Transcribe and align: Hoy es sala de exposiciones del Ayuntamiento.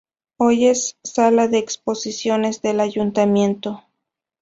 Hoy 0.39 0.65
es 0.65 0.97
sala 1.03 1.47
de 1.47 1.59
exposiciones 1.59 2.63
del 2.63 2.79
Ayuntamiento. 2.79 3.83